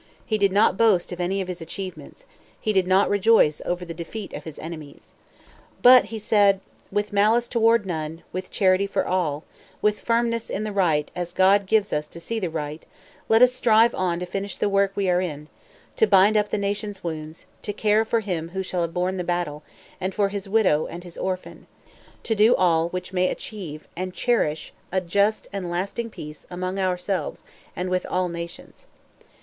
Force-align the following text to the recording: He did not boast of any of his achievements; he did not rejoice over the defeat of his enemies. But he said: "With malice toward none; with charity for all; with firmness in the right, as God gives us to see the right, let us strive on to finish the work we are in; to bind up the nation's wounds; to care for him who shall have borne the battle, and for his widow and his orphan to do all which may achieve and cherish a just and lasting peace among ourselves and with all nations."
He 0.25 0.39
did 0.39 0.51
not 0.51 0.77
boast 0.77 1.11
of 1.11 1.19
any 1.21 1.41
of 1.41 1.47
his 1.47 1.61
achievements; 1.61 2.25
he 2.59 2.73
did 2.73 2.87
not 2.87 3.07
rejoice 3.07 3.61
over 3.67 3.85
the 3.85 3.93
defeat 3.93 4.33
of 4.33 4.45
his 4.45 4.57
enemies. 4.57 5.13
But 5.83 6.05
he 6.05 6.17
said: 6.17 6.59
"With 6.91 7.13
malice 7.13 7.47
toward 7.47 7.85
none; 7.85 8.23
with 8.33 8.49
charity 8.49 8.87
for 8.87 9.05
all; 9.05 9.43
with 9.79 9.99
firmness 9.99 10.49
in 10.49 10.63
the 10.63 10.71
right, 10.71 11.11
as 11.15 11.33
God 11.33 11.67
gives 11.67 11.93
us 11.93 12.07
to 12.07 12.19
see 12.19 12.39
the 12.39 12.49
right, 12.49 12.83
let 13.29 13.43
us 13.43 13.53
strive 13.53 13.93
on 13.93 14.19
to 14.19 14.25
finish 14.25 14.57
the 14.57 14.69
work 14.69 14.91
we 14.95 15.07
are 15.07 15.21
in; 15.21 15.49
to 15.97 16.07
bind 16.07 16.35
up 16.35 16.49
the 16.49 16.57
nation's 16.57 17.03
wounds; 17.03 17.45
to 17.61 17.71
care 17.71 18.03
for 18.03 18.21
him 18.21 18.49
who 18.49 18.63
shall 18.63 18.81
have 18.81 18.95
borne 18.95 19.17
the 19.17 19.23
battle, 19.23 19.61
and 19.99 20.15
for 20.15 20.29
his 20.29 20.49
widow 20.49 20.87
and 20.87 21.03
his 21.03 21.15
orphan 21.15 21.67
to 22.23 22.33
do 22.33 22.55
all 22.55 22.89
which 22.89 23.13
may 23.13 23.29
achieve 23.29 23.87
and 23.95 24.15
cherish 24.15 24.73
a 24.91 24.99
just 24.99 25.47
and 25.53 25.69
lasting 25.69 26.09
peace 26.09 26.47
among 26.49 26.79
ourselves 26.79 27.43
and 27.75 27.91
with 27.91 28.07
all 28.07 28.29
nations." 28.29 28.87